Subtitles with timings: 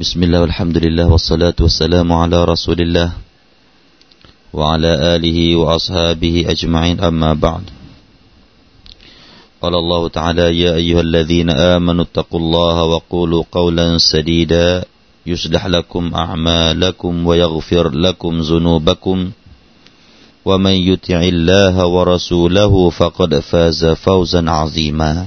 [0.00, 3.12] بسم الله والحمد لله والصلاة والسلام على رسول الله
[4.52, 7.64] وعلى آله وأصحابه أجمعين أما بعد
[9.62, 14.84] قال الله تعالى يا أيها الذين آمنوا اتقوا الله وقولوا قولا سديدا
[15.26, 19.30] يصلح لكم أعمالكم ويغفر لكم ذنوبكم
[20.44, 25.26] ومن يطع الله ورسوله فقد فاز فوزا عظيما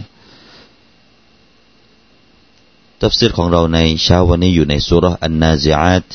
[3.01, 6.09] ตัฟซีรของเราในเช้าวันนี้อยู่ในสุรอันนาซิอาต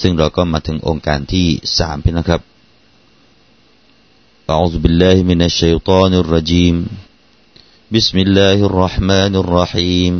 [0.00, 1.46] ซึ่งเราก็มาถึงองค์การที่
[1.78, 2.42] สามพี่นะครับ
[4.50, 6.76] أعوذ بالله من الشيطان الرجيم
[7.94, 10.14] بسم الله الرحمن الرحيم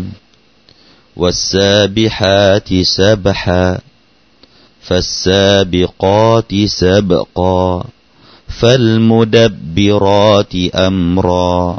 [1.16, 3.66] والسابحات سبحا
[4.86, 7.84] فالسابقات سبقا
[8.58, 10.54] فالمدبرات
[10.88, 11.78] أمرا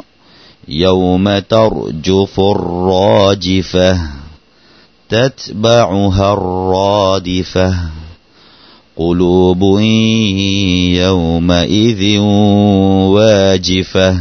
[0.68, 4.00] يوم ترجف الراجفة
[5.08, 7.74] تتبعها الرادفة
[8.96, 9.62] قلوب
[11.02, 12.18] يومئذ
[13.16, 14.20] واجفة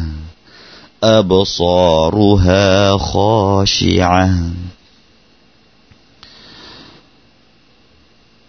[1.03, 4.29] أبصارها خاشعة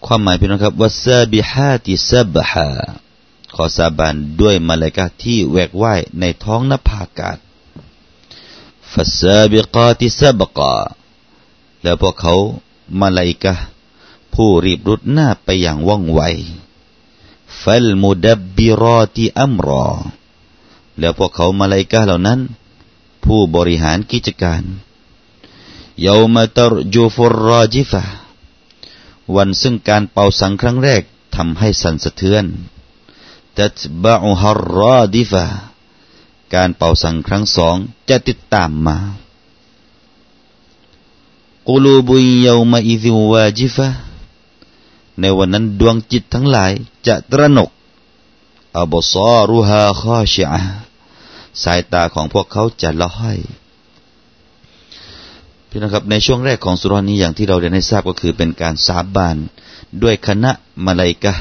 [0.09, 2.71] ความหมายพี่น้องครับว่าซาบิฮาติซาบฮา
[3.55, 7.39] ขอสาบานด้วยมาลายกาที่แวกว่ายในท้องนภาอากาศ
[8.94, 10.74] ฟัสซาบิกาติซบกา
[11.82, 12.36] แล้วพวกเขา
[13.00, 13.54] มาลายกะ
[14.34, 16.22] ผู้รีบรุดหน้าไปอย่างว่องไว
[17.62, 19.88] ฟัลมุดับบิรอติอัมรอ
[21.00, 22.40] แล้วพวกเขามาลายกะเหล่านั้น
[23.24, 24.64] ผู้บริหารกิจการ
[26.06, 28.04] ยาวมาตรจูฟุรรจิฟะ
[29.36, 31.02] วันซึ่งการเป่าสังครั้งแรก
[31.36, 32.46] ทำให้สั่นสะเทือน
[33.58, 35.46] ตัตบะฮารรอดิฟะ
[36.54, 37.76] การเป่าสังครั้งสอง
[38.10, 38.98] จะติดตามมา
[41.68, 43.88] กูลูบุยยามาอิซิวาจิฟะ
[45.20, 46.72] ในวันนั้นดวงจิตทั้งหลาย
[47.08, 47.70] จะตระหนก
[48.78, 50.62] อับซารุฮาคอชะ
[51.64, 53.40] สายตาของพวกเขาจะละห้อย
[55.70, 59.38] พี่นะครับในช่วงแรกของสุรานี้อย่างที่เราได้ให้ทราบก็คือเป็นการสาบาน
[60.02, 60.52] ด้วยคณะ
[60.86, 61.34] มาลายกะ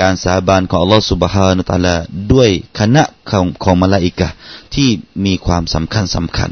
[0.00, 1.96] การสาบานของอัลลอฮฺสุบฮานุตาลา
[2.32, 4.28] ด้วยคณะของของมาลาอิกะ
[4.74, 4.88] ที่
[5.24, 6.50] มีความสำคัญสำคัญ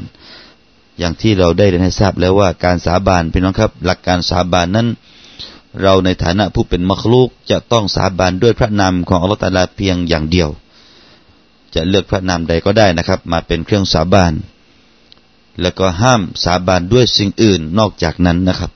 [0.99, 4.89] อย่างที่เราได้เรียนให้ทราบแล้วว่าการสาบานพี่น้องครับ หลักการสาบานนั้น
[5.83, 10.49] เราในฐานะผู้เป็นมัคลูกจะต้องสาบานด้วยพระนามของอัลลอฮฺตาลาเพียงอย่างเดียว
[11.75, 14.33] จะเลือกพระนามใดก็ได้นะครับ มาเป็นเครื่องสาบาน
[15.61, 18.71] แล้วก็ห้ามสาบานด้วยสิ่งอื่นนอกจากนั้นนะครับ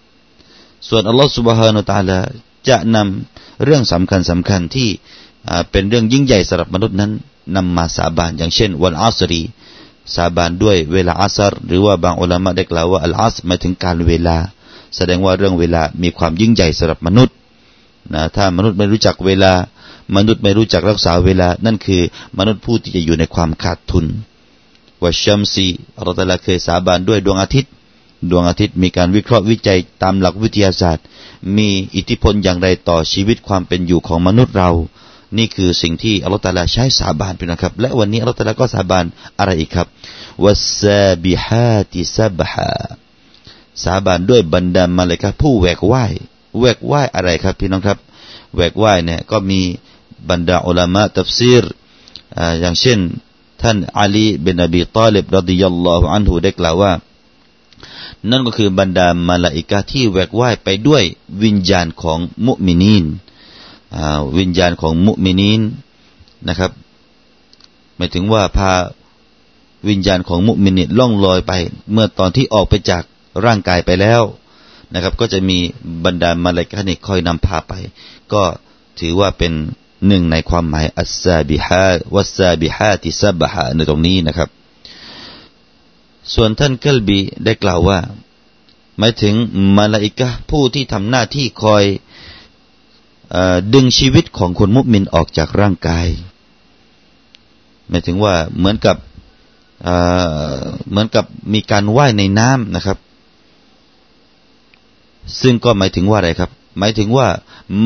[0.88, 2.20] ส่วนอัลลอฮฺสุบฮานุตาลา
[2.68, 4.88] จะนำเรื่องสำคัญสำคัญที่
[5.70, 7.12] เป็นเรื่องยิ่งใหญ่สำหรับมนุษย์นั้น
[7.56, 9.42] นำมาสาบานอย่างเช่น วันอัสรี
[10.14, 14.36] สาบานด้วยเวลาอัสรหรือว่าบางอุลามะได้กล่าวว่าอัลอัสหมายถึงการเวลา
[14.96, 17.34] แสดงว่าเรื่องเวลามีความยิ่งใหญ่สำหรับมนุษย์
[18.14, 19.52] นะถ้ามนุษย์ไม่รู้จักเวลา
[20.16, 22.02] มนุษย์ไม่รู้จักรักษาเวลา นั่นคือ
[22.38, 24.06] มนุษย์ผู้ที่จะอยู่ในความขาดทุน
[25.02, 27.70] ว่าชัมซีอัลลอฮฺเคยสาบานด้วยดวงอาทิตย์
[28.30, 31.04] ดวงอาทิตย์มีการวิเคราะห์วิจัยตามหลักวิทยาศาสตร์
[31.56, 34.70] มีอิทธิพลอย่างไรต่อชีวิตความเป็นอยู่ของมนุษย์เรา
[35.38, 39.04] นี่คือสิ่งที่อัลลอฮฺตาลาใช้สาบานไปนะครับ และวันนี้อัลลอฮฺตาลาก็สาบาน
[39.38, 39.86] อะไรอีกครับ
[40.44, 42.72] วัสซาบิฮาติซาบฮา
[43.84, 46.12] สาบานด้วยบรรดามาเลยครับ ผู้แหวกว่าย
[46.58, 47.98] แหวกว่ายอะไรครับพี่น้องครับ
[48.54, 49.60] แหวกว่ายเนี่ยก็มี
[50.30, 51.64] บรรดาอุลามะตัฟซีร
[52.60, 52.98] อย่างเช่น
[53.62, 56.92] ท่านอาลีเบนอบีตาลิบรดิยัลลอฮุอันฮูได้กล่าวว่า
[58.30, 61.02] นั่นก็คือบรรดามาลาอิกาที่แวกว่ายไปด้วย
[61.42, 63.04] วิญญาณของมุมินีน
[64.38, 65.60] วิญญาณของมุมินีน
[66.48, 66.70] นะครับ
[67.96, 68.72] หมายถึงว่าพา
[69.88, 71.52] วิญญาณของมุมินิล่องลอยไป
[71.92, 73.02] เมื่อตอนที่ออกไปจาก
[73.44, 74.22] ร่างกายไปแล้ว
[74.92, 75.58] นะครับ ก็จะมี
[76.04, 77.72] บรรดามาลาอิกานี่คอยนำพาไป
[78.32, 78.42] ก็
[79.00, 79.52] ถือว่าเป็น
[80.06, 84.48] หนึ่งในความหมายอัสซาบิฮาวัสซาบิฮาติซาบะฮาในตรงนี้นะครับ
[86.34, 87.98] ส่วนท่านกัลบีได้กล่าวว่า
[88.98, 89.34] หมายถึง
[89.76, 91.84] มาลาอิกะผู้ที่ทำหน้าที่คอย
[93.34, 93.36] อ
[93.74, 96.08] ดึงชีวิตของคนมุสลิมออกจากร่างกาย
[97.88, 98.96] หมายถึงว่าเหมือนกับ
[100.90, 102.98] เหมือนกับมีการว่ายในน้ำนะครับ
[105.40, 107.28] ซึ่งก็หมายถึงว่าอะไรครับ หมายถึงว่า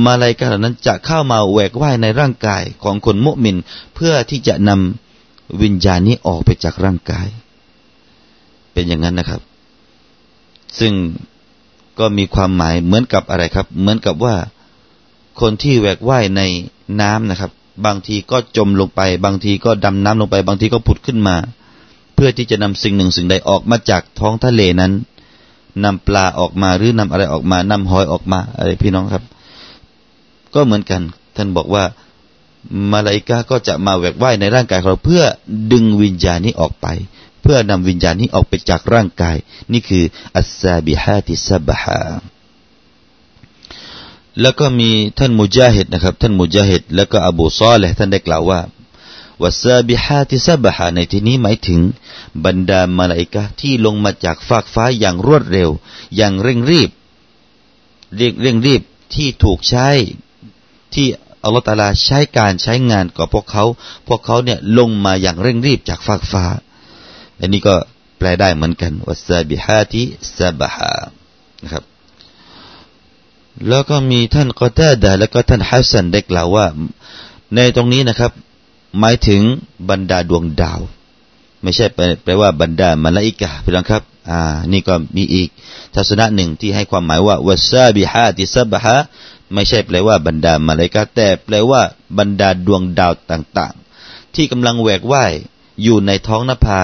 [0.05, 3.57] มาลายกาเหล่านั้นจะเข้ามาแหวกว่ายในร่างกายของคนมุสลิม
[3.95, 7.29] เพื่อที่จะนำวิญญาณนี้ออกไปจากร่างกาย
[8.73, 9.41] เป็นอย่างนั้นนะครับ
[10.79, 10.93] ซึ่ง
[11.99, 14.35] ก็มีความหมายเหมือนกับอะไรครับ เหมือนกับว่า
[15.41, 16.43] คนที่แหวกว่ายใน
[17.01, 17.51] น้ำนะครับ
[17.87, 21.37] บางทีก็จมลงไป บางทีก็ดำน้ำลงไป บางทีก็ผุดขึ้นมา
[22.15, 24.93] เพื่อที่จะนำสิ่งหนึ่งสิ่งใดออกมาจากท้องทะเลนั้น
[25.85, 29.25] นำปลาออกมาหรือนำอะไรออกมานำหอยออกมาอะไรพี่น้องครับ
[30.55, 31.01] ก็เหมือนกัน
[31.37, 31.85] ท่านบอกว่า
[32.93, 35.23] มาลาอิกาก็จะมาแหวกว่ายในร่างกายของเราเพื่อ
[35.73, 36.87] ดึงวิญญาณนี้ออกไป
[37.43, 39.37] เพื่อนำวิญญาณนี้ออกไปจากร่างกาย
[39.73, 40.05] นี่คือ
[40.37, 42.03] อัสซาบิฮาติซับฮา
[44.41, 48.61] แล้วก็มีท่านมุจาฮิดนะครับท่านมุจาฮิดแล้วก็อบูซอลห์ท่านได้กล่าวว่า
[49.43, 51.81] والسابحات سبحا ในที่นี้หมายถึง
[52.45, 55.71] บรรดามาลาอิกะที่ลงมาจากฟากฟ้าอย่างรวดเร็ว
[56.17, 56.91] อย่างเร่งรีบ
[58.17, 58.83] เรียกเร่งรีบ
[59.15, 59.89] ที่ถูกใช้
[60.95, 61.07] ที่
[61.45, 63.65] อัลลอฮฺตาลาใช้การใช้งานกับพวกเขา
[64.09, 66.45] พวกเขาเนี่ยลงมาอย่างเร่งรีบจากฟากฟ้า
[67.43, 67.75] อันนี้ก็
[68.19, 70.95] แปลได้เหมือนกันوالسابحات سبحا
[71.63, 71.85] นะครับ
[73.69, 76.67] แล้วก็มีท่านกอตาดาแล้วก็ท่านฮัสซันได้กล่าวว่า
[77.55, 78.33] ในตรงนี้นะครับ
[78.99, 79.43] หมายถึง
[79.91, 80.81] บรรดาดวงดาว
[81.63, 81.87] ไม่ใช่
[82.25, 84.41] แปลว่าบรรดามาลาอิกะพี่น้องครับอ่า
[84.73, 85.49] นี่ก็มีอีก
[85.95, 88.97] ทัศนะหนึ่งที่ให้ความหมายว่าวัสซาบิฮาติซับฮา
[89.55, 91.83] ไม่ใช่แปลว่าบรรดามาเลกาแต่แปลว่า
[92.19, 95.33] บรรดาดวงดาวต่างๆ ที่กำลังแหวกว่าย
[95.83, 96.81] อยู่ในท้องนภา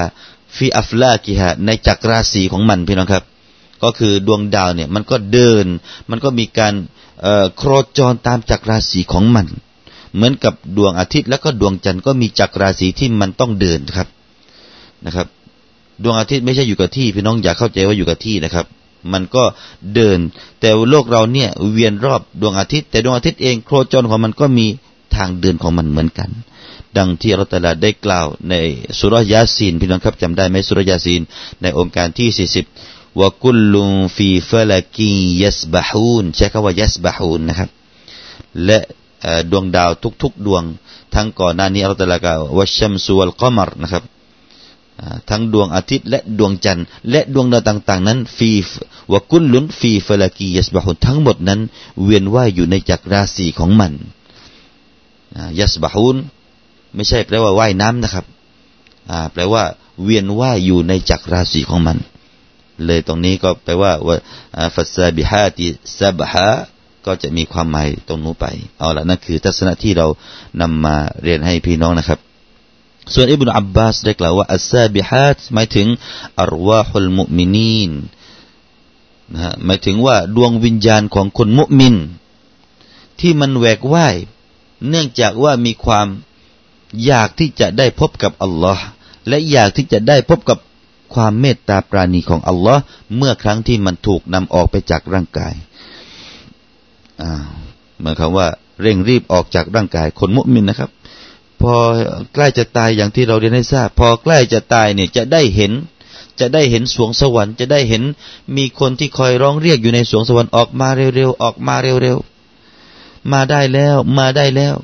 [0.57, 3.25] ฟีอัฟลากิฮะในจักรราศีของมันพี่น้องครับ
[3.83, 5.67] ก็คือดวงดาวเนี่ยมันก็เดิน
[6.11, 6.75] มันก็มีการ
[7.57, 9.47] โครจรตามจักรราศีของมัน
[10.15, 14.09] เหมือนกับดวงอาทิตย์แล้วก็ดวงจันทร์ก็มีจักรราศีที่มันต้องเดินครับ
[15.07, 15.27] นะครับ
[16.03, 18.67] ดวงอาทิตย์ไม่ใช่อยู่กับที่พี่น้องอย่าเข้าใจว่าอยู่กับที่นะครับ
[19.13, 19.45] มันก็
[19.95, 20.19] เดิน
[20.61, 24.67] แต่โลกเราเนี่ยเวียนรอบดวงอาทิตย์ แต่ดวงอาทิตย์เองโคจรของมันก็มี
[25.17, 26.31] ทางเดินของมันเหมือนกัน
[26.97, 28.55] ดังที่อัลตลาได้กล่าวใน
[28.99, 31.21] สุรยาซีนพี่น้องครับจำได้ไหมสุรยาซีน
[31.63, 32.65] ในองค์การที่สี่สิบ
[33.19, 35.13] ว่ากุลลุงฟีฟลากี
[35.43, 37.71] ยัสบะฮูนใช้คำว่ายัสบะฮูนนะครับ
[38.65, 38.79] และ
[39.51, 39.91] ดวงดาว
[40.23, 40.65] ทุกๆ ดวง
[41.15, 44.05] ทั้งก่อนหน้านี้อัลตลากล่าวว่าชัมซูลกอมรนะครับ
[45.31, 48.53] ทั้งดวงอาทิตย์และดวงจันทร์และดวงดาวต่างๆ นั้นฟี
[49.13, 51.61] วกุลลุนฟีฟลากียัสบะฮุนทั้งหมดนั้น
[52.03, 53.93] เวียนว่ายอยู่ในจักรราศีของมัน
[55.61, 56.17] ยัสบะฮุน
[56.95, 58.25] ไม่ใช่แปลว่าว่ายน้ำนะครับ
[59.11, 59.65] อ่า แปลว่า
[60.03, 61.99] เวียนว่ายอยู่ในจักรราศีของมัน
[62.87, 64.17] เลยตรงนี้ก็แปลว่าว่า
[64.75, 65.67] ฟัสซาบิฮาติ
[65.99, 66.49] ซาบฮา
[67.07, 68.47] ก็จะมีความหมายตรงนู้นไป
[68.79, 70.07] เอาละนั่นคือทัศนะที่เรา
[70.61, 72.19] นำมาเรียนให้พี่น้องนะครับ
[73.15, 75.87] ส่วนอิบนุอับบาสได้กล่าวว่าอัสซาบิฮัตหมายถึง
[76.41, 77.91] อารวาฮุลมุมินีน
[79.33, 81.97] นะฮะหมายถึงว่าดวงวิญญาณของคนมุมิน
[83.21, 84.17] ที่มันแหวกว่าย
[84.89, 86.07] เนื่องจากว่ามีความ
[87.07, 88.85] อยากที่จะได้พบกับอัลลอฮ์
[89.29, 90.59] และอยากที่จะได้พบกับ
[91.15, 92.83] ความเมตตาปราณีของอัลลอฮ์
[93.17, 95.55] เมื่อครั้งที่มันถูกนำออกไปจากร่างกาย
[97.21, 97.33] อ่า
[98.01, 98.49] หมายความว่า
[98.83, 100.91] เร่งรีบออกจากร่างกายคนมุมินนะครับ
[101.63, 101.75] พอ
[102.35, 105.73] ใกล้จะตายอย่างที่เราเรียนให้ทราบ พอใกล้จะตายเนี่ยจะได้เห็น
[106.41, 108.03] จะได้เห็นสวงสวรรค์ จะได้เห็น
[108.57, 114.75] มีคนที่คอยร้องเรียกอยู่ในสวงสวรรค์ออกมาเร็วๆออกมาเร็วๆมาได้แล้วมาได้แล้ว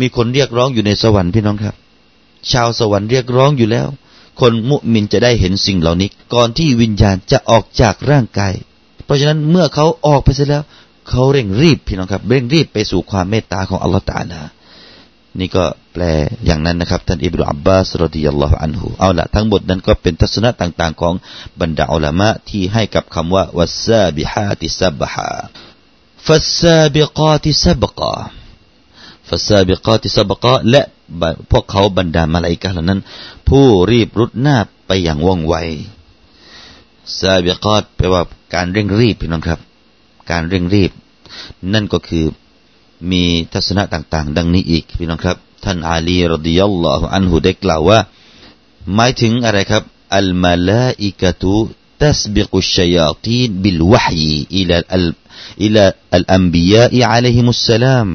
[0.00, 1.74] มีคนเรียกร้องอยู่ในสวรรค์พี่น้องครับ
[2.52, 3.88] ชาวสวรรค์เรียกร้องอยู่แล้ว
[4.40, 8.54] คนมุมินจะได้เห็นสิ่งเหล่านี้ ก่อนที่วิญญาณจะออกจากร่างกาย
[9.04, 10.62] เพราะฉะนั้นเมื่อเขาออกไปเสร็จแล้ว
[11.08, 14.40] เขาเร่งรีบพี่น้องครับ เร่งรีบไปสู่ความเมตตาของอัลลอฮฺตาลา
[15.38, 16.02] นี่ก็แปล
[16.46, 21.14] อย่างนั้นนะครับ ท่านอิบรุอับบาสรดิยัลลอฮุอันฮุเอาละทั้งหมดนั้นก็เป็นทัศนะต่าง ๆ ของ
[21.60, 30.82] บรรดาอัลามะที่ให้กับคำว่าوالسابحات سبحا فالسابقات سبقا فالسابقات سبقا และ
[31.50, 33.00] พวกเขาบรรดามาลาอิกะเหล่านั้น
[33.48, 34.56] ผู้รีบรุดหน้า
[34.86, 35.54] ไปอย่างว่องไว
[37.18, 38.22] سابقات แปลว่า
[38.54, 39.60] การเร่งรีบพี่น้องครับ
[40.30, 40.90] การเร่งรีบ
[41.72, 42.24] นั่นก็คือ
[43.10, 47.98] มีทัศนะต่าง ๆ ดังนี้อีกพี่น้องครับ ท่านอาลีรดิยัลลอฮุอันฮุไดกล่าวว่า
[48.94, 49.82] หมายถึงอะไรครับ
[50.16, 55.06] الملائكة تسبق الشياطين بالوحي إلى ال
[55.64, 58.08] إلى الأنبياء عليهم السلام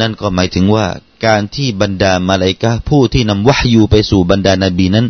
[0.00, 0.86] นั่นก็หมายถึงว่า
[1.26, 5.06] การที่บรรดามาลายกาผู้ที่นำวะฮยูไปสู่บรรดานาบีนั้น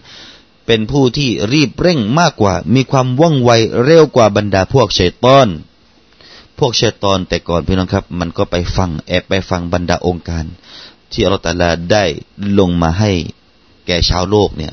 [0.66, 3.50] เป็นผู้ที่รีบเร่งมากกว่า มีความว่องไว
[3.84, 5.48] เร็วกว่าบรรดาพวกชัยตอน
[6.58, 10.44] พวกชัยตอนแต่ก่อนพี่น้องครับ มันก็ไปฟังแอบไปฟังบรรดาโองการ
[11.10, 12.04] ที่อัลตาลาได้
[12.58, 13.10] ลงมาให้
[13.86, 14.72] แก่ชาวโลกเนี่ย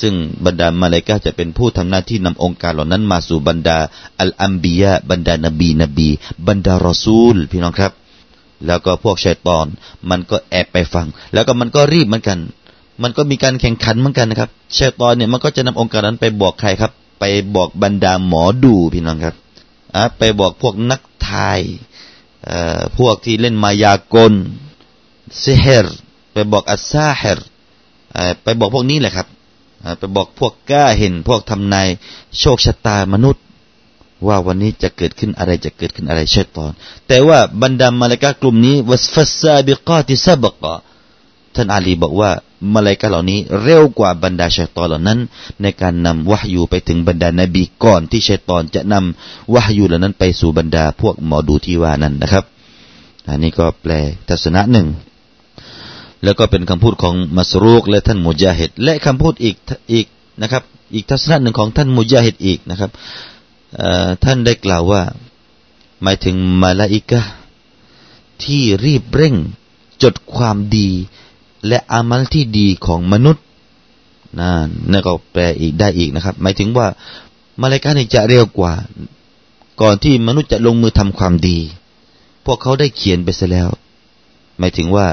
[0.00, 0.14] ซึ่ง
[0.44, 3.78] บรรดามาเลกาจะเป็นผู้ทำหน้าที่นำองค์การเหล่านั้นมาสู่บรรดา
[4.20, 6.08] อัลอัมบียะบรรดานบีนบี
[6.48, 7.92] บรรดารอซูล พี่น้องครับ
[8.66, 9.66] แล้วก็พวกชัยตอน
[10.10, 12.38] มันก็แอบไปฟัง แล้วก็มันก็รีบเหมือนกัน
[13.02, 17.24] มันก็มีการแข่งขันเหมือนกันนะครับชัยตอนเนี่ยมันก็จะนำองค์การนั้นไปบอกใครครับ ไป
[17.56, 19.34] บอกบรรดาหมอดูพี่น้องครับ
[19.96, 21.60] อะไปบอกพวกนักทาย
[22.98, 24.32] พวกที่เล่นมายากล
[25.38, 25.86] เซเฮร
[26.32, 27.38] ไปบอกอัสซาเฮร
[28.42, 29.26] ไปบอกพวกนี้แหละครับ
[29.98, 31.88] ไปบอกพวกกล้าเห็นพวกทำนาย
[32.38, 33.42] โชคชะตามนุษย์
[34.26, 36.72] ว่าวันนี้จะเกิดขึ้นอะไรจะเกิดขึ้นอะไรเช่ตอน
[37.08, 40.74] แต่ว่าบรรดามาเลกากลุ่มนี้วัสฟัสซาบิกาติซาบกะ
[41.54, 42.30] ท่านอาลีบอกว่า
[42.74, 45.18] มาเลกาเหล่านี้เร็วกว่าบรรดาชัยตอนเหล่านั้น
[45.62, 52.44] ในการนำวะฮยูไปถึงบรรดานบีก่อนที่ชัยตอนจะนำวะฮยูเหล่านั้นไปสู่บรรดาพวกหมอดูที่ว่านั้นนะครับ
[53.28, 53.92] อันนี้ก็แปล
[54.28, 54.86] ทัศนะหนึ่ง
[56.24, 59.56] แล้วก็เป็นคำพูดของมัสรูกและท่านมุจาฮิดและคำพูดอีก
[59.92, 60.06] อีก
[60.42, 60.62] นะครับ
[60.94, 62.90] อีกทัศนะหนึ่งของท่านมุจาฮิดอีกนะครับ
[64.24, 65.02] ท่านได้กล่าวว่า
[66.02, 67.20] หมายถึงมาลาอิกะ
[68.44, 69.34] ที่รีบเร่ง
[70.02, 70.88] จดความดี
[71.66, 73.44] และอามัลที่ดีของมนุษย์
[74.38, 76.86] นั่นนั่นก็แปลอีกได้อีกนะครับ หมายถึงว่า
[77.60, 78.72] มาลาอิกะนี่จะเร็วกว่า
[79.80, 81.58] ก่อนที่มนุษย์จะลงมือทำความดี
[82.44, 83.68] พวกเขาได้เขียนไปเสียแล้ว
[84.58, 85.06] หมายถึงว่า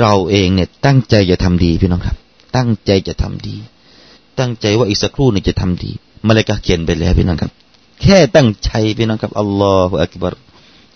[0.00, 2.16] เราเองเนี่ยตั้งใจจะทำดีพี่น้องครับ
[2.56, 3.56] ตั้งใจจะทำดี
[4.38, 5.92] ตั้งใจว่าอีกสักครู่นึงจะทำดี
[6.26, 7.52] มาเลกาเขียนไปแล้วพี่น้องครับ
[8.02, 10.34] แค่ตั้งใจพี่น้องครับอัลลอฮฺอักบาร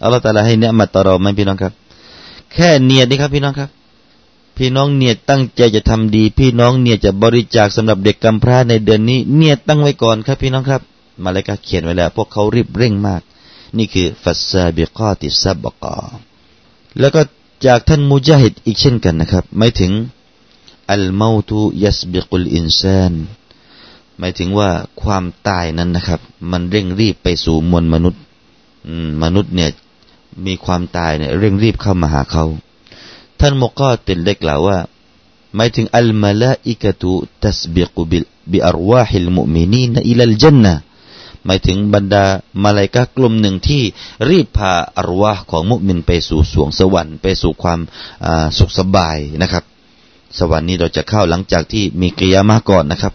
[0.03, 1.73] อัลลอฮฺตาลาให้เนื้อมาต่อเราไหมพี่น้องครับ
[2.53, 3.71] แค่เนียดนี่ครับ พี่น้องครับ
[4.57, 10.83] พี่น้องเนียดตั้งใจจะทำดี พี่น้องเนียดจะบริจาคสำหรับเด็กกำพร้าในเดือนนี้ เนียดตั้งไว้ก่อนครับ พี่น้องครับ
[11.25, 13.23] มาเลกาเขียนไว้แล้ว พวกเขารีบเร่งมาก
[13.77, 15.99] นี่คือฟัสซาบิกาติซับบกา
[17.01, 17.21] แล้วก็
[17.67, 19.93] จากท่านมุจาฮิดอีกเช่นกันนะครับหมายถึง
[20.93, 23.15] อัลมาตุยัสบิกุลอินซาน
[24.19, 24.71] หมายถึงว่า
[25.03, 26.21] ความตายนั้นนะครับ
[26.51, 28.23] มันเร่งรีบไปสู่มวลมนุษย์
[29.23, 29.71] มนุษย์เนี่ย
[30.47, 32.45] มีความตายเนี่ย เร่งรีบเข้ามาหาเขา
[33.41, 34.79] ท่านมก็เต็นได้กล่าวว่า
[35.55, 37.11] หมายถึงอัลมาลาอิกะตุ
[37.43, 38.19] ตัสบิกุบิ
[38.51, 40.75] บิอารวาฮิลมุมินีนอิลัลจันนะ
[41.45, 42.25] หมายถึงบรรดา
[42.65, 43.83] มาลายกากลุ่มหนึ่งที่
[44.31, 47.81] รีบพาอารวาของมุมินไปสู่สวงสวรรค์ไปสู่ความ
[48.59, 49.65] สุขสบายนะครับ
[50.39, 53.13] สวรรค์นี้เราจะเข้าหลังจากที่มีกิยามาก่อนนะครับ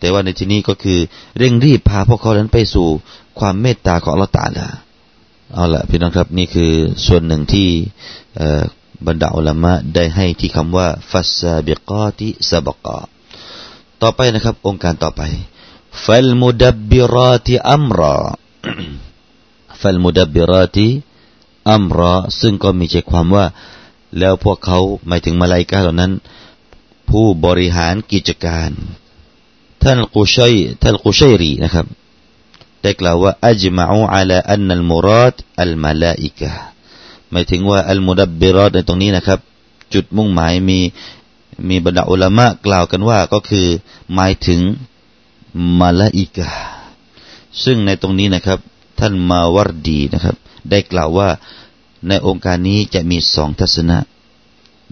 [0.00, 0.98] แต่ว่าในที่นี้ก็คือ
[1.38, 2.88] เร่งรีบพาพวกเขานั้นไปสู่
[3.38, 4.68] ความเมตตาของละตาละ
[5.54, 6.72] เอาละพี่น้องครับนี่คือ
[7.06, 7.68] ส่วนหนึ่งที่
[9.06, 12.98] บรรดาอัลามะได้ให้ที่คำว่าฟัสซาบิกอติซาบกอ
[14.02, 15.22] ต่อไปนะครับ องค์การต่อไป
[16.04, 18.16] ฟัลมุดับบิราติอัมรอ
[19.80, 20.88] ฟัลมุดับบิราติ
[21.70, 23.44] อัมรอซึ่งก็มีใจความว่า
[24.18, 26.12] แล้วพวกเขาหมายถึงมาลายกาเหล่านั้น
[27.10, 28.70] ผู้บริหารกิจการ
[29.82, 31.86] ท่านกุชัยท่านกุชัยรีนะครับ
[32.82, 36.50] ได้กล่าวว่าอัจมาอูอัลอันนัลมุรัดอัลมาลาอิกะ
[37.30, 39.40] หมายถึงว่าอัลมุดับบิรอดในตรงนี้นะครับ
[39.94, 40.78] จุดมุ่งหมายมี
[41.68, 43.66] มีบรรดาอุลามะกล่าวกันว่าก็คือ
[44.14, 44.60] หมายถึง
[45.80, 46.48] มาลาอิกา
[47.64, 48.58] ซึ่งในตรงนี้นะครับ
[49.00, 50.36] ท่านมาวรดีนะครับ
[50.70, 51.28] ได้กล่าวว่า
[52.08, 53.98] ในองค์การนี้จะมีสองทัศนะ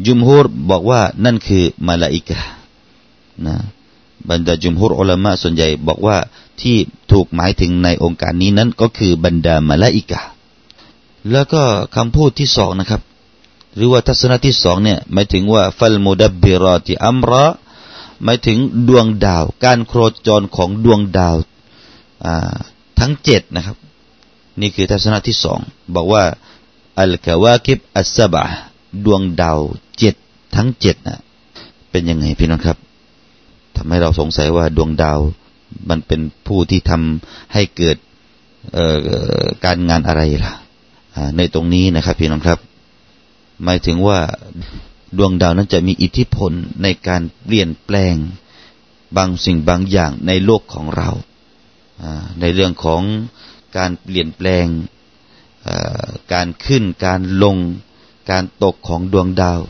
[0.07, 2.41] จุมฮูรบอกว่านั่นคือมาลาอิกา
[3.47, 3.55] นะ
[4.31, 6.17] บรรดาจุมฮูรอัลมะส่วนใหญ่บอกว่า
[6.61, 6.77] ที่
[7.13, 10.23] ถูกหมายถึงในองค์การนี้นั้นก็คือบรรดามาลาอิกา
[11.31, 11.63] แล้วก็
[11.97, 13.03] คำพูดที่สองนะครับ
[13.77, 17.45] หรือว่าทัศนะที่สองเนี่ยหมายถึงว่าฟัลมุดับบิรอติอัมรอ
[18.25, 18.59] หมายถึง
[18.89, 21.37] ดวงดาว การโครจรของดวงดาว
[22.99, 23.77] ทั้งเจ็ดนะครับ
[24.61, 25.59] นี่คือทัศนะที่สอง
[25.95, 26.25] บอกว่า
[26.99, 28.45] อัลกาวาคิบอัสบะ
[29.05, 29.59] ดวงดาว
[29.99, 30.15] เจ็ด
[30.55, 31.19] ทั้งเจ็ดนะ
[31.91, 32.79] เป็นยังไงพี่น้องครับ
[33.79, 35.21] ทำให้เราสงสัยว่าดวงดาว
[35.91, 37.97] มันเป็นผู้ที่ทำให้เกิด
[39.65, 40.55] การงานอะไรล่ะ
[41.37, 42.61] ในตรงนี้นะครับพี่น้องครับ
[43.65, 44.19] หมายถึงว่า
[45.19, 48.15] ดวงดาวนั้นจะมีอิทธิพลในการเปลี่ยนแปลง
[49.17, 51.11] บางสิ่งบางอย่างในโลกของเรา
[52.41, 53.03] ในเรื่องของ
[53.77, 54.67] การเปลี่ยนแปลง
[56.33, 57.57] การขึ้นการลง
[58.31, 59.61] การตกของดวงดาว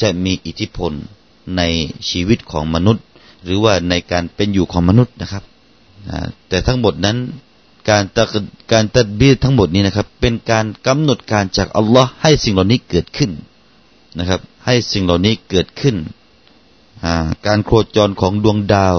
[0.00, 0.92] จะมีอิทธิพล
[1.56, 1.62] ใน
[2.10, 3.04] ชีวิตของมนุษย์
[3.48, 5.44] หรือว่าในการเป็นอยู่ของมนุษย์นะครับ
[6.48, 7.16] แต่ทั้งหมดนั้น
[7.90, 8.18] การต
[8.72, 13.30] การตัดบีทั้งหมดนี้นะครับ เป็นการกำหนดการจากอัลลอฮ์ให้สิ่งเหล่านี้เกิดขึ้น
[14.18, 15.96] นะครับ ให้สิ่งเหล่านี้เกิดขึ้น
[17.46, 18.96] การโคจรของดวงดาว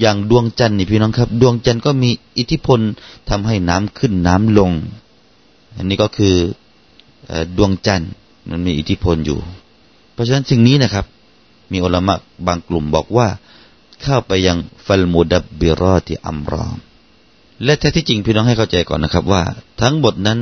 [0.00, 2.80] อย่างดวงจันทร์นี่พี่น้องครับ ดวงจันทร์ก็มีอิทธิพล
[3.30, 4.70] ทำให้น้ำขึ้นน้ำลง
[5.76, 6.34] อันนี้ก็คือ
[7.56, 8.10] ดวงจันทร์
[8.50, 9.38] มันมีอิทธิพลอยู่
[10.12, 11.06] เพราะฉะนั้นสิ่งนี้นะครับ
[11.72, 12.14] มีอุลมะ
[12.46, 13.28] บางกลุ่มบอกว่า
[14.02, 16.76] เข้าไปยังฟัลมุดับบิรอติอัมรอม
[17.64, 19.42] และแท้ที่จริงพี่น้องให้เข้าใจก่อนนะครับว่า
[19.82, 20.38] ทั้งหมดนั้น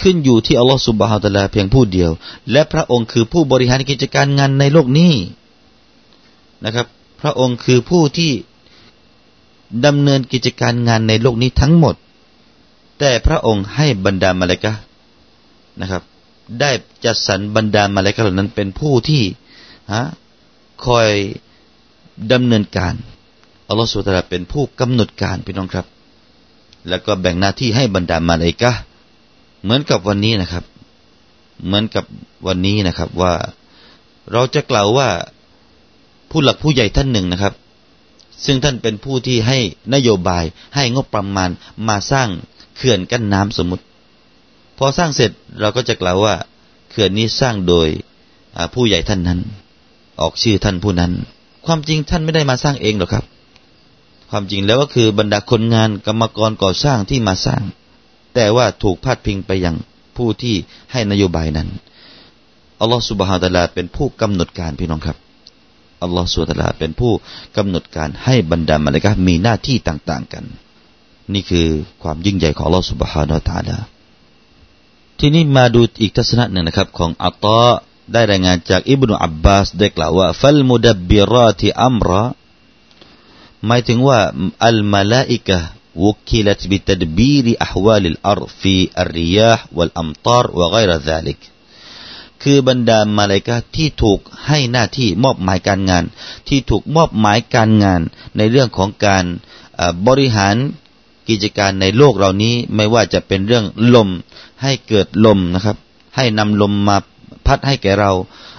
[0.00, 2.10] ขึ้นอยู่ที่อัลลอฮฺสุบฮาตะลาเพียงผู้เดียว
[2.52, 5.12] และพระองค์คือผู้บริหารกิจการงานในโลกนี้
[6.64, 6.86] นะครับ
[7.20, 8.32] พระองค์คือผู้ที่
[9.86, 11.94] ดำเนินกิจการงานในโลกนี้ทั้งหมด
[12.98, 14.72] แต่พระองค์ให้บรรดามาเลกะ
[15.80, 16.02] นะครับ
[16.60, 16.70] ได้
[17.04, 19.22] จัดสรรบรรดามาเลกะเหล่านั้นเป็นผู้ที่
[19.92, 20.04] ฮะ
[20.86, 21.10] คอย
[22.32, 22.94] ดำเนินการ
[23.68, 25.86] อัลลอฮฺสุลตาเป็นผู้กำหนดการพี่น้องครับ
[26.88, 28.72] แล้วก็แบ่งหน้าที่ให้บรรดามาเลกะ
[29.62, 30.64] เหมือนกับวันนี้นะครับ
[31.64, 32.04] เหมือนกับ
[32.46, 33.34] วันนี้นะครับว่า
[34.32, 35.08] เราจะกล่าวว่า
[36.30, 37.54] ผู้หลักผู้ใหญ่ท่านหนึ่งนะครับ
[38.44, 39.58] ซึ่งท่านเป็นผู้ที่ให้
[39.94, 40.44] นโยบาย
[40.74, 41.50] ให้งบประมาณ
[41.88, 42.28] มาสร้าง
[42.76, 43.84] เขื่อนกั้นน้ำสมมติ
[44.78, 46.34] พอสร้างเสร็จเราก็จะกล่าวว่า
[46.90, 47.88] เขื่อนนี้สร้างโดย
[48.74, 49.40] ผู้ใหญ่ท่านนั้น
[50.20, 51.12] ออกชื่อท่านผู้นั้น
[51.68, 53.24] ความจริงท่านไม่ได้มาสร้างเองหรอกครับ
[54.30, 57.62] ความจริงแล้วก็คือบรรดาคนงานกรรมกรก่อสร้างที่มาสร้าง
[58.34, 59.76] แต่ว่าถูกพาดพิงไปยัง
[60.16, 60.54] ผู้ที่
[60.92, 61.68] ให้นโยบายนั้น
[62.80, 65.16] อัลลอฮฺสุบฮานตะลาเป็นผู้กำหนดการพี่น้องครับ
[66.02, 67.12] อัลลอฮฺสุบฮานตะลาเป็นผู้
[67.56, 70.44] กำหนดการให้บรรดามาเลกะมีหน้าที่ต่าง ๆกัน
[71.34, 71.66] นี่คือ
[72.02, 73.78] ความยิ่งใหญ่ของอัลลอฮฺสุบฮานาตะลา
[75.18, 77.60] ทีนี้มาดูอีกทัศนะหนึ่งนะครับ ของอัตตา
[78.11, 82.23] ได้รายงานจากอิบนุอับบาสได้กล่าวว่าฟัลมุดับบิราติอัมระ
[83.65, 84.19] หมายถึงว่า
[84.65, 85.59] อัลมาลาอิกะ
[85.95, 91.39] وكلت بتدبير أحوال الأرض في الرياح والأمطار وغير ذلك
[92.43, 96.03] คือบรรดามาลายกาที่ถูกให้หน้าที่มอบหมายการงาน
[96.47, 98.01] ที่ถูกมอบหมายการงาน
[98.37, 99.25] ในเรื่องของการ
[100.07, 100.55] บริหาร
[101.29, 103.65] กิจการในโลกเหล่านี้ไม่ว่าจะเป็นเรื่อง
[103.95, 104.09] ลม
[104.61, 105.77] ให้เกิดลมนะครับ
[106.15, 106.97] ให้นำลมมา
[107.48, 108.12] พัดให้แก่เรา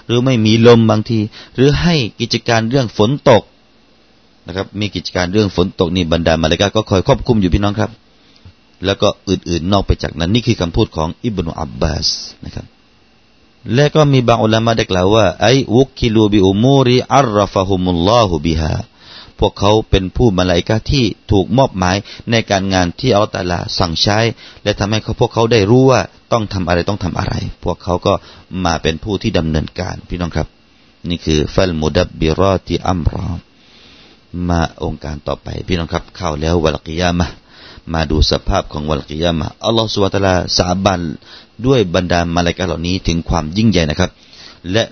[0.06, 1.18] หรือไม่มีลมบางที
[1.56, 3.42] หรือให้กิจการเรื่องฝนตก
[4.46, 7.90] นะครับ มีกิจการเรื่องฝนตกนี่บรรดามาลายกาก็คอยควบคุมอยู่พี่น้องครับ
[8.84, 12.08] แล้วก็อื่นๆนอกไปจากนั้น นี่คือคำพูดของอิบนุอับบาส
[12.44, 12.66] นะครับ
[13.74, 18.74] และก็มีบางอุลามะได้กล่าวว่าไอ้วุกิลูบิอุมูริอัลรฟะฮุมุลลอฮุบิฮา
[19.40, 21.96] พวกเขาเป็นผู้มาลายกาที่ถูกมอบหมาย
[22.30, 24.18] ในการงานที่อัลตาลาสั่งใช้
[24.62, 26.00] และทำให้เขาพวกเขาได้รู้ว่า
[26.32, 28.12] ต้องทำอะไรต้องทำอะไร พวกเขาก็
[28.64, 30.48] มาเป็นผู้ที่ดำเนินการพี่น้องครับ
[31.08, 33.28] นี่คือฟัลมุดับบิรอติอัมรอ
[34.48, 37.26] มาองค์การต่อไป พี่น้องครับเข้าแล้ววัลกิยามะ
[37.92, 41.00] มาดูสภาพของวัลกิยามะอัลลอฮฺสุวาตาลาสาบัน
[41.66, 44.10] ด้วยบรรดามาลายกาเหล่านี้ถึงความยิ่งใหญ่นะครับ
[44.72, 44.84] และ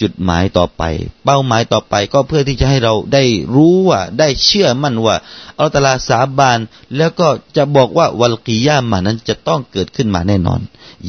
[0.00, 0.82] จุดหมายต่อไป
[1.24, 5.16] เป้าหมายต่อไปก็เพื่อที่จะให้เราได้รู้ว่าได้เชื่อมั่นว่า
[5.58, 6.58] อัลตลาสาบาน
[6.96, 10.60] แล้วก็จะบอกว่าวัลกิยามานั้นจะต้องเกิดขึ้นมาแน่นอน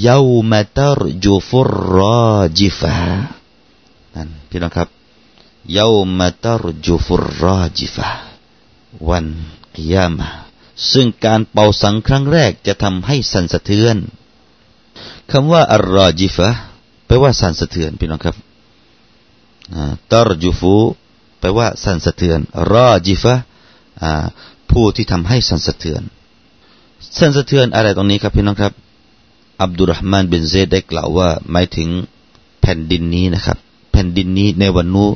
[0.07, 1.61] ยาวมาตรจูฟุ
[1.95, 1.97] ร
[2.29, 2.95] อจิฟา
[4.15, 4.87] นั่นพี่น้องครับ
[5.77, 8.07] ยาวมาตรจูฟุรอจิฟา
[9.09, 9.27] วัน
[9.75, 10.29] กิยามา
[10.91, 13.97] ซึ่งการเป่าสังครั้งแรกจะทำให้สั่นสะเทือน
[15.31, 16.49] คำว่าอัลรอจิฟะ
[17.05, 18.35] แปลว่าสั่นสะเทือนพี่น้องครับ
[20.11, 20.75] ตรจูฟู
[21.39, 22.39] แปลว่าสั่นสะเทือน
[22.71, 23.35] รอจิฟะ
[24.71, 26.01] ผู้ที่ทำให้สั่นสะเทือน
[27.17, 28.73] สั่นสะเทือนอะไรตรงนี้ครับพี่น้องครับ
[29.61, 31.89] อับดุลรหมานบินเซดได้กล่าวว่า หมายถึง
[32.61, 33.57] แผ่นดินนี้นะครับ
[33.91, 35.09] แผ่นดินนี้ในวันนู้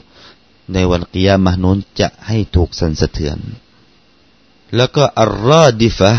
[0.73, 3.37] ในวันกิยามะนุนจะให้ถูกสั่นสะเทือน
[4.75, 6.11] แล้วก็อัลรอดิฟะ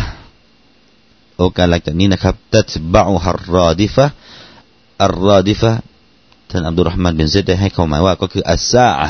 [1.39, 4.07] โอกาสหลังจากนี้นะครับตัดบะอุฮารรอดิฟะ
[5.05, 5.73] อัลรอดิฟะ
[6.49, 9.09] ท่านอับดุลรหมานบินเซดได้ให้ความหมายว่าก็คืออัสซาอะ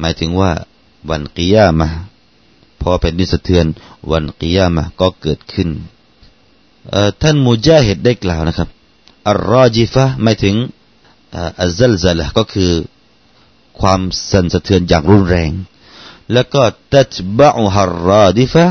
[0.00, 0.50] หมายถึงว่า
[1.10, 1.88] วันกิยามะ
[2.80, 3.66] พอเป็นดินสะเทือน
[4.10, 5.68] วันกิยามะก็เกิดขึ้น
[7.22, 8.68] ท่านมุจาฮิดได้กล่าวนะครับ
[9.28, 10.54] อัลรอจิฟะหมายถึง
[11.62, 12.72] อัลซัลซละก็คือ
[13.80, 15.52] ความสั่นสะเทือนอย่างรุนแรง
[16.32, 16.62] แล้วก็
[16.94, 18.66] ตัตบะอุฮารรอดิฟะ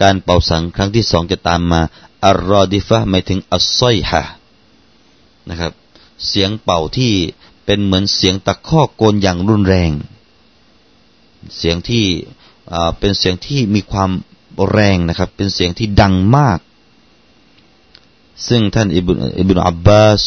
[0.00, 1.80] การเป่าสังครั้งที่สองจะตามมา
[2.26, 4.22] อัลรอดิฟะหมายถึงอัลซอยฮะ
[5.48, 5.72] นะครับ
[6.28, 7.12] เสียงเป่าที่
[7.64, 9.90] เป็นเหมือนเสียงตะคอกโกนอย่างรุนแรง
[11.56, 12.04] เสียงที่
[12.98, 14.10] เป็นเสียงที่มีความ
[14.70, 16.58] แรงนะครับ เป็นเสียงที่ดังมาก
[18.48, 20.22] ซึ่งท่านอิบอิบนอับบาส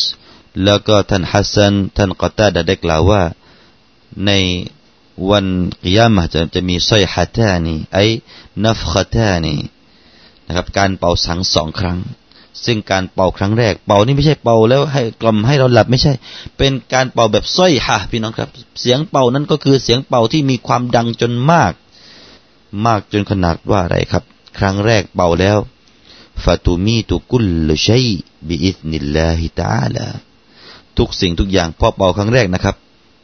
[0.64, 3.22] แล้วก็ท่านฮัสซันท่านกอตาดได้กล่าวว่า
[4.26, 4.32] ใน
[5.30, 5.46] วัน
[5.84, 8.04] กิยามะจะจะมีสอยฮัตานีไอ้
[8.64, 9.56] นัฟขตานี
[10.46, 11.98] นะครับ การเป่าสังสองครั้ง
[12.66, 16.14] ซึ่งการเป่าครั้งแรก เป่านี่ไม่ใช่เป่าแล้วให้กล่อมให้เราหลับไม่ใช่
[16.58, 18.50] เป็นการเป่าแบบสร้อยฮะพี่น้องครับ
[18.82, 21.74] เสียงเป่านั้นก็คือเสียงเป่าที่มีความดังจนมาก
[22.86, 24.24] มากจนขนาดว่าอะไรครับ
[24.58, 25.58] ครั้งแรกเป่าแล้ว
[26.44, 28.08] ฟาตูมีตุกุลชัย
[28.48, 30.08] บิอิสนิลลาฮิตาลา
[30.98, 32.76] ทุกสิ่งทุกอย่างพอเป่าครั้งแรกนะครับ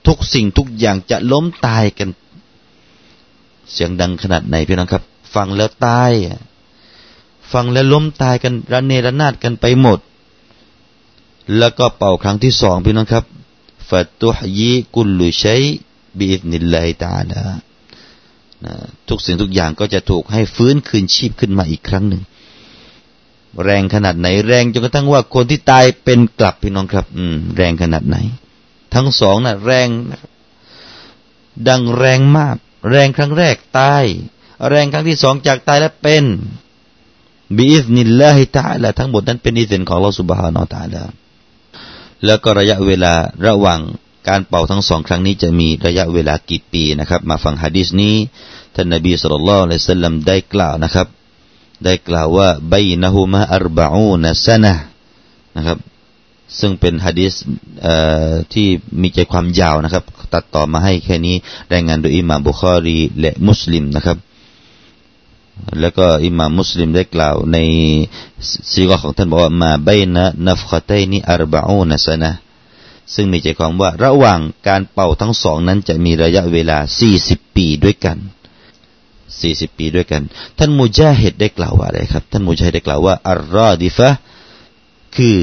[0.08, 2.10] ทุกสิ่งทุกอย่างจะล้มตายกัน
[3.72, 5.04] เสียงดังขนาดไหนพี่น้องครับ
[5.36, 6.12] ฟังแล้วตาย
[7.54, 10.00] ฟังแล้วล้มตายกันระเนระนาดกันไปหมด
[11.58, 13.26] แล้วก็เป่าครั้งที่สองพี่น้องครับ
[13.90, 17.44] فتحيي كل شيء بإذن الله تعالى
[19.10, 22.22] ทุกสิ่งทุกอย่างก็จะถูกให้ฟื้นคืนชีพขึ้นมาอีกครั้งหนึ่ง
[23.64, 28.18] แรงขนาดไหน แรงจนกระทั่งว่าคนที่ตายเป็นกลับพี่น้องครับ อืม แรงขนาดไหน
[28.94, 30.32] ทั้งสองนะ่ะ แรงนะครับ
[31.68, 32.58] ดังแรงมาก
[32.90, 34.04] แรงครั้งแรกตาย
[34.70, 36.24] แรงครั้งที่สองจากตายแล้วเป็น
[37.58, 41.04] บิอิสนิลลาฮิตาละทั้งหมดนั้นเป็นอิสนของลอสุบฮานอตาลา
[42.26, 43.14] แล้วก็ระยะเวลา
[43.48, 43.80] ระหว่าง
[44.28, 48.16] การเป่าทั้งสองครั้งนี้จะมีระยะเวลากี่ปีนะครับ มาฟังฮะดีษนี้
[48.76, 51.08] ท่านนบีสุลต่านละสัลลัมได้กล่าวนะครับ
[51.86, 54.74] ได้กล่าวว่าใบนะฮูมาอัรบะอูนสนะ
[55.58, 55.78] นะครับ
[56.60, 57.34] ซึ่งเป็นฮะดีษ
[58.54, 58.68] ที่
[59.02, 60.04] มีใจความยาวนะครับ
[60.34, 61.36] ตัดต่อมาให้แค่นี้
[61.74, 64.18] รายงานโดยอิหม่ามบุคอรีและมุสลิมนะครับ
[65.80, 67.58] แล้วก็อิหม่ามมุสลิมได้กล่าว ใน
[68.72, 72.32] ซีกของท่านบอกว่ามาใบนะนัฟขตัยนีอารบะอูนสนะ
[73.14, 76.78] ซึ่งมีใจความว่าระหว่างการเป่าทั้งสองนั้นจะมีระยะเวลา
[77.18, 78.18] 40 ปีด้วยกัน
[78.98, 80.24] 40 ปีด้วยกัน
[80.58, 84.10] ท่านมุจาฮิดได้กล่าวว่าอะไรครับ ท่านมุจาฮิดได้กล่าวว่าอัลรอดิฟะ
[85.16, 85.38] คือ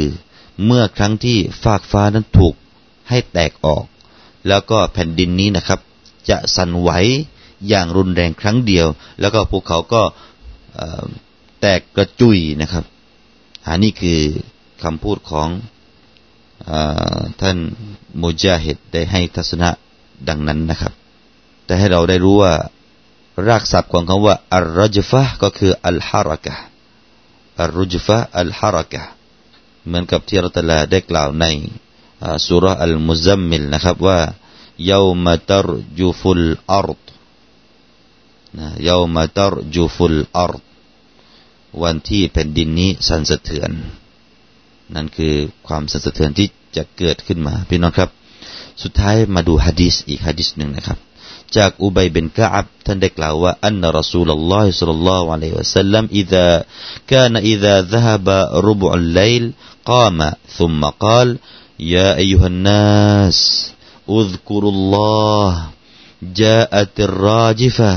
[0.65, 2.55] เมื่อครั้งที่ฟากฟ้านั้นถูก
[3.09, 3.85] ให้แตกออก
[4.49, 5.81] แล้วก็แผ่นดินนี้นะครับ
[6.29, 6.91] จะสั่นไหว
[7.68, 8.88] อย่างรุนแรงครั้งเดียว
[9.20, 10.02] แล้วก็ภูเขาก็
[11.62, 12.86] แตกกระจุยนะครับ
[13.68, 14.20] อันนี้คือ
[14.84, 15.50] คำพูดของ
[16.70, 16.72] อ
[17.42, 17.58] ท่าน
[18.24, 19.70] มุจาฮิดได้ให้ทัศนะ
[20.28, 20.94] ดังนั้นนะครับ
[21.66, 22.54] แต่ให้เราได้รู้ว่า
[23.48, 26.56] รากศัพท์ของคำว่าอัลรจฟะก็คืออัลฮารกะ
[27.62, 29.04] อัลรจฟะอัลฮารกะ
[29.86, 31.46] เหมือนกับที่เราตลาได้กล่าวใน
[32.48, 34.20] สุรอัลมุซัมมิลนะครับว่า
[34.92, 37.02] يوم ترجف الأرض
[38.58, 40.54] นะยามาตรจูฟุลอาร
[41.84, 43.72] วันที่แผ่นดินนี้สั่นสะเทือน
[44.96, 45.34] นั่นคือ
[45.68, 48.10] ความสั่นสะเทือนที่จะเกิดขึ้นมาพี่น้องครับ
[48.84, 51.00] สุดท้ายมาดูฮะดีษอีกฮะดีษหนึ่งนะครับ
[51.58, 56.48] จากอุบัยเป็นกะอับท่านได้กล่าวว่าอันนรสูลลอฮิสัลลัลลอฮุอะลัยฮิวะสัลลัม إذا
[57.12, 58.28] كان إذا ذهب
[58.68, 59.44] ربع الليل
[59.92, 60.20] قام
[60.58, 61.28] ثم قال
[61.80, 63.38] يا أيها الناس
[64.10, 65.52] اذكروا الله
[66.42, 67.94] جاءت الراجفة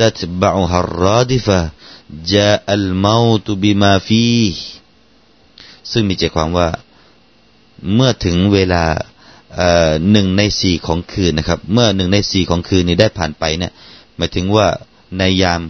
[0.00, 1.60] تتبعها الرادفة
[2.32, 4.54] جاء الموت بما فيه
[5.90, 6.68] ซึ่งมีใจความว่า
[7.94, 8.84] เมื่อถึงเวลา
[10.12, 13.72] หนึ่งในสี่ของคืนนะครับ เมื่อหนึ่งในสี่ของคืนนี้ได้ผ่านไปเนี่ย
[14.16, 14.66] หมายถึงว่า
[15.18, 15.60] ในยาม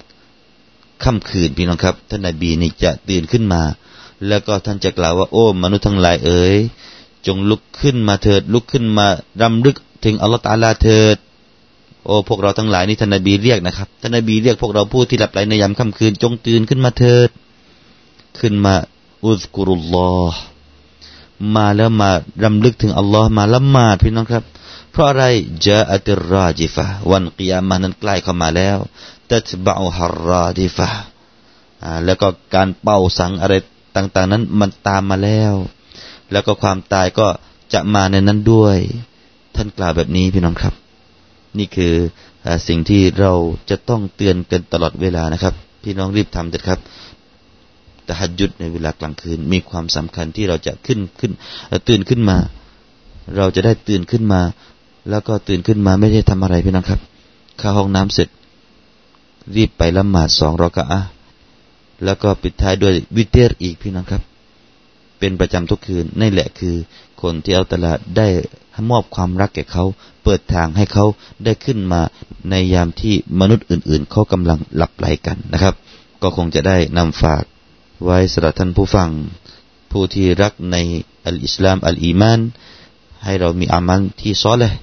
[1.04, 3.62] ค่ำคืนพี่น้องครับท่านนบีนี่จะตื่นขึ้นมา
[4.28, 6.56] แล้วก็ท่านจะกล่าวว่าโอ้มนุษย์ทั้งหลายเอ๋ย
[7.26, 9.06] จงลุกขึ้นมาเถิดลุกขึ้นมา
[9.42, 11.16] รำลึกถึงอัลลอฮฺตาลาเถิด
[12.07, 17.29] โอ้พวกเราทั้งหลายนี่ท่านนบีเรียกนะครับท่านนบีเรียกพวกเราผู้ที่หลับไหลในยามค่ำคืนจงตื่นขึ้นมาเถิด
[18.39, 18.75] ขึ้นมา
[19.23, 20.39] อุสกุรุลลอฮ์
[21.55, 22.09] มาแล้วมา
[22.43, 24.43] รำลึกถึงอัลลอฮ์มาละหมาดพี่น้องครับ
[24.91, 25.23] เพราะอะไร
[25.65, 28.77] จาอัติราจิฟะวันกิยามานั้นใกล้เข้ามาแล้ว
[29.31, 30.87] ตัตบะอุฮาราจิฟะ
[32.05, 33.53] แล้วก็การเป่าสังอะไร
[33.95, 35.53] ต่าง ๆ นั้นมันตามมาแล้ว
[36.31, 37.27] แล้วก็ความตายก็
[37.73, 38.77] จะมาในนั้นด้วย
[39.55, 40.73] ท่านกล่าวแบบนี้พี่น้องครับ
[41.57, 41.93] นี่คือ
[42.67, 43.33] สิ่งที่เรา
[43.69, 46.79] จะต้องเตือนกันตลอดเวลานะครับ พี่น้องรีบทำเถิดครับ
[48.03, 51.31] แต่หัดยุดในเวลากลางคืน มีความสำคัญที่เราจะขึ้นขึ้น
[51.87, 52.37] ตื่นขึ้นมา
[53.37, 54.41] เราจะได้ตื่นขึ้นมา
[55.09, 56.99] แล้วก็ตื่นขึ้นมาไม่ได้ทำอะไรพี่น้องครับ
[57.57, 58.29] เข้าห้องน้ำเสร็จ
[59.55, 61.01] รีบไปละหมาดสองรอกะอะ
[62.05, 64.21] แล้วก็ปิดท้ายด้วยวิเตอร์อีกพี่น้องครับ
[65.19, 66.75] เป็นประจำทุกคืนนี่แหละคือ
[67.21, 68.27] คนที่เอาตลาดได้
[68.89, 69.83] มอบความรักแก่เขา
[70.23, 71.05] เปิดทางให้เขา
[71.43, 72.01] ได้ขึ้นมา
[72.49, 75.75] ในยามที่มนุษย์อื่นๆ เขากำลังหลับไหลกันนะครับ
[76.21, 77.43] ก็คงจะได้นำฝาก
[78.05, 79.09] ไว้สำหรับท่านผู้ฟัง
[79.91, 80.77] ผู้ที่รักใน
[81.25, 82.39] อัลอิสลามอัลอีมาน
[83.23, 84.73] ให้เรามีอามันที่ซ้อเลย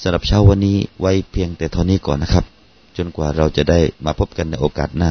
[0.00, 2.44] สำหรับเช้าวันนี้ไว้เพียงแต่เท่านี้ก่อนนะครับ
[2.96, 5.10] จนกว่าเราจะได้มาพบกันในโอกาสหน้า